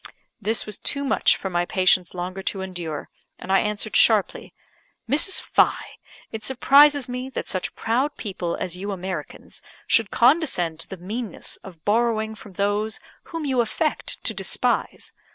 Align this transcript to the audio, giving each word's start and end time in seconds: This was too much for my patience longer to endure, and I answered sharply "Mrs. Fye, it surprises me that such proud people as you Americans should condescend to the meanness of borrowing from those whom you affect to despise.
This 0.41 0.65
was 0.65 0.79
too 0.79 1.05
much 1.05 1.37
for 1.37 1.51
my 1.51 1.63
patience 1.63 2.15
longer 2.15 2.41
to 2.41 2.61
endure, 2.61 3.07
and 3.37 3.51
I 3.51 3.59
answered 3.59 3.95
sharply 3.95 4.51
"Mrs. 5.07 5.39
Fye, 5.39 5.99
it 6.31 6.43
surprises 6.43 7.07
me 7.07 7.29
that 7.29 7.47
such 7.47 7.75
proud 7.75 8.17
people 8.17 8.55
as 8.55 8.75
you 8.75 8.91
Americans 8.91 9.61
should 9.85 10.09
condescend 10.09 10.79
to 10.79 10.87
the 10.89 10.97
meanness 10.97 11.57
of 11.57 11.85
borrowing 11.85 12.33
from 12.33 12.53
those 12.53 12.99
whom 13.25 13.45
you 13.45 13.61
affect 13.61 14.23
to 14.23 14.33
despise. 14.33 15.13